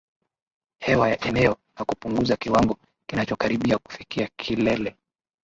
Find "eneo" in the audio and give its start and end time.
1.27-1.57